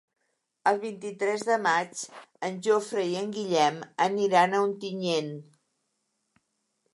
[0.69, 2.01] El vint-i-tres de maig
[2.49, 5.31] en Jofre i en Guillem aniran a Ontinyent.